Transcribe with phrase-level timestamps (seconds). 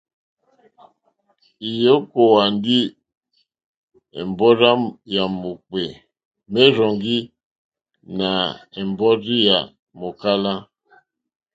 [1.69, 2.79] I okòwà ndi
[4.17, 4.71] è mbɔrzi
[5.13, 5.83] yà mòkpè,
[6.51, 7.17] merzɔŋgi
[8.17, 8.29] nà
[8.77, 9.57] è mbɔrzi yà
[9.99, 10.53] mòkala.